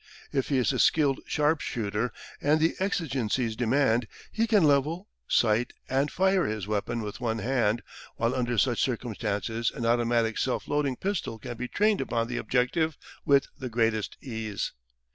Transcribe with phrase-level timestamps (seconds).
[0.31, 2.11] If he is a skilled sharpshooter,
[2.41, 7.83] and the exigencies demand, he can level, sight, and fire his weapon with one hand,
[8.15, 12.97] while under such circumstances an automatic self loading pistol can be trained upon the objective
[13.25, 14.71] with the greatest ease.